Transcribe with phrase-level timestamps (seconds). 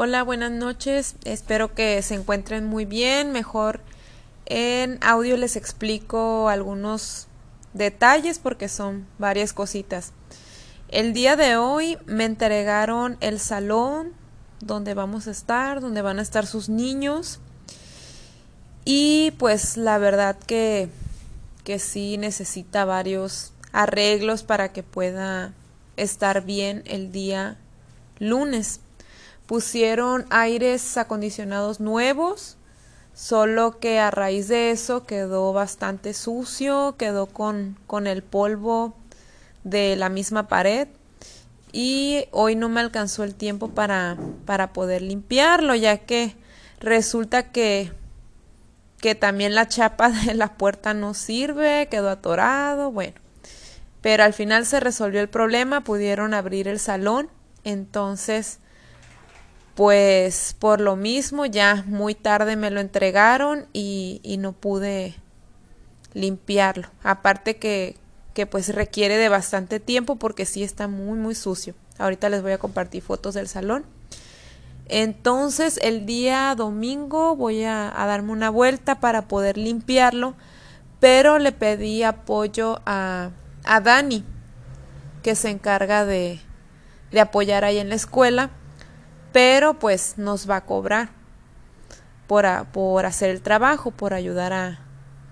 [0.00, 1.16] Hola, buenas noches.
[1.24, 3.32] Espero que se encuentren muy bien.
[3.32, 3.80] Mejor
[4.46, 7.26] en audio les explico algunos
[7.74, 10.12] detalles porque son varias cositas.
[10.86, 14.12] El día de hoy me entregaron el salón
[14.60, 17.40] donde vamos a estar, donde van a estar sus niños.
[18.84, 20.90] Y pues la verdad que,
[21.64, 25.54] que sí necesita varios arreglos para que pueda
[25.96, 27.58] estar bien el día
[28.20, 28.78] lunes.
[29.48, 32.58] Pusieron aires acondicionados nuevos,
[33.14, 38.94] solo que a raíz de eso quedó bastante sucio, quedó con, con el polvo
[39.64, 40.88] de la misma pared
[41.72, 46.36] y hoy no me alcanzó el tiempo para, para poder limpiarlo, ya que
[46.78, 47.90] resulta que,
[49.00, 53.14] que también la chapa de la puerta no sirve, quedó atorado, bueno.
[54.02, 57.30] Pero al final se resolvió el problema, pudieron abrir el salón,
[57.64, 58.58] entonces
[59.78, 65.14] pues por lo mismo ya muy tarde me lo entregaron y, no pude
[66.14, 66.88] limpiarlo.
[67.04, 67.94] Aparte que,
[68.34, 71.76] que pues requiere de bastante tiempo porque sí está muy muy sucio.
[71.96, 73.84] Ahorita les voy a compartir fotos del salón.
[74.88, 80.34] Entonces el día domingo voy a, darme una vuelta para poder limpiarlo,
[80.98, 83.30] pero le pedí apoyo a,
[83.62, 84.24] a Dani,
[85.22, 86.40] que se encarga de,
[87.12, 88.50] de apoyar ahí en la escuela,
[89.32, 91.10] pero pues nos va a cobrar
[92.26, 94.80] por, por hacer el trabajo, por ayudar a,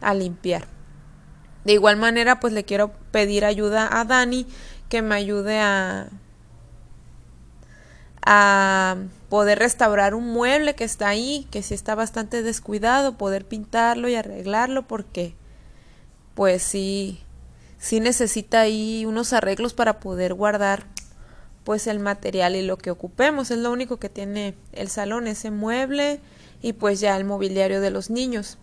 [0.00, 0.66] a limpiar.
[1.64, 4.46] De igual manera, pues le quiero pedir ayuda a Dani
[4.88, 6.08] que me ayude a
[8.22, 8.96] a
[9.28, 14.14] poder restaurar un mueble que está ahí, que sí está bastante descuidado, poder pintarlo y
[14.14, 15.34] arreglarlo porque
[16.34, 17.20] pues sí
[17.78, 20.84] sí necesita ahí unos arreglos para poder guardar
[21.64, 25.50] pues el material y lo que ocupemos, es lo único que tiene el salón, ese
[25.50, 26.20] mueble
[26.62, 28.58] y pues ya el mobiliario de los niños.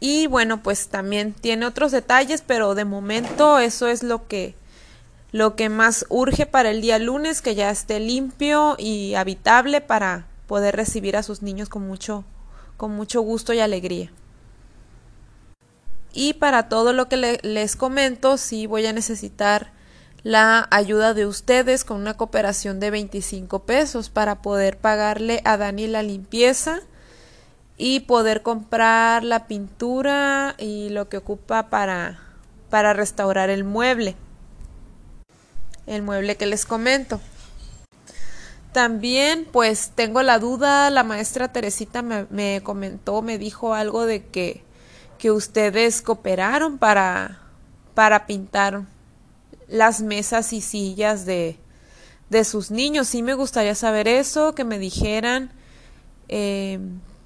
[0.00, 4.54] Y bueno, pues también tiene otros detalles, pero de momento eso es lo que
[5.32, 10.26] lo que más urge para el día lunes, que ya esté limpio y habitable para
[10.48, 12.24] poder recibir a sus niños con mucho
[12.76, 14.10] con mucho gusto y alegría.
[16.12, 19.72] Y para todo lo que les comento, sí voy a necesitar
[20.22, 25.86] la ayuda de ustedes con una cooperación de 25 pesos para poder pagarle a Dani
[25.86, 26.80] la limpieza
[27.78, 32.20] y poder comprar la pintura y lo que ocupa para,
[32.68, 34.16] para restaurar el mueble.
[35.86, 37.20] El mueble que les comento.
[38.72, 44.26] También pues tengo la duda, la maestra Teresita me, me comentó, me dijo algo de
[44.26, 44.62] que,
[45.20, 47.38] que ustedes cooperaron para,
[47.94, 48.84] para pintar
[49.68, 51.58] las mesas y sillas de,
[52.30, 53.08] de sus niños.
[53.08, 55.52] Sí me gustaría saber eso, que me dijeran
[56.28, 56.80] eh,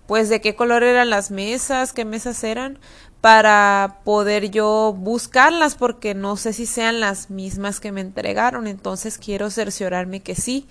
[0.08, 2.80] pues de qué color eran las mesas, qué mesas eran,
[3.20, 9.18] para poder yo buscarlas porque no sé si sean las mismas que me entregaron, entonces
[9.18, 10.66] quiero cerciorarme que sí,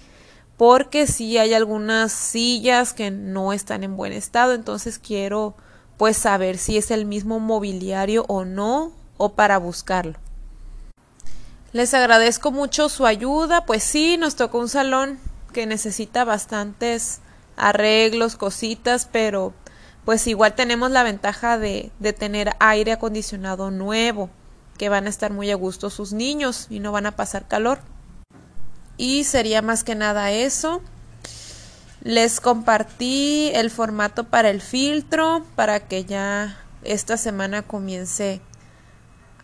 [0.57, 5.55] porque sí hay algunas sillas que no están en buen estado, entonces quiero
[6.03, 10.15] pues saber si es el mismo mobiliario o no, o para buscarlo.
[11.71, 15.17] Les agradezco mucho su ayuda, pues sí, nos tocó un salón
[15.53, 17.21] que necesita bastantes
[17.55, 19.53] arreglos, cositas, pero
[20.03, 24.29] pues igual tenemos la ventaja de, de tener aire acondicionado nuevo,
[24.77, 27.79] que van a estar muy a gusto sus niños y no van a pasar calor.
[28.97, 30.81] Y sería más que nada eso.
[32.03, 38.41] Les compartí el formato para el filtro para que ya esta semana comience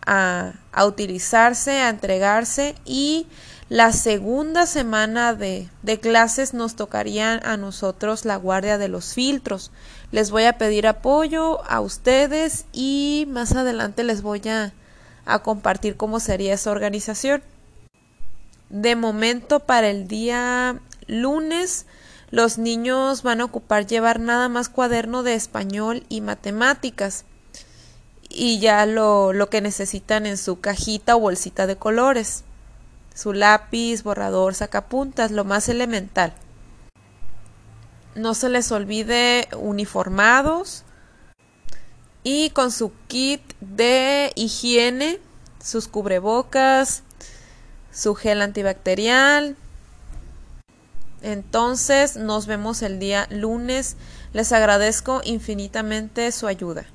[0.04, 0.52] a,
[0.86, 3.26] utilizarse, a entregarse y
[3.70, 5.70] la segunda semana de,
[6.02, 9.72] clases nos tocaría a nosotros la guardia de los filtros.
[10.12, 16.20] Les voy a pedir apoyo a ustedes y más adelante les voy a compartir cómo
[16.20, 17.42] sería esa organización.
[18.68, 21.86] De momento para el día lunes
[22.30, 27.24] los niños van a ocupar llevar nada más cuaderno de español y matemáticas
[28.28, 32.44] y ya lo, lo que necesitan en su cajita o bolsita de colores
[33.14, 36.32] su lápiz, borrador, sacapuntas, lo más elemental.
[38.14, 40.84] No se les olvide uniformados
[42.22, 45.18] y con su kit de higiene,
[45.62, 47.02] sus cubrebocas,
[47.92, 49.56] su gel antibacterial.
[51.22, 53.96] Entonces nos vemos el día lunes.
[54.32, 56.86] Les agradezco infinitamente su ayuda.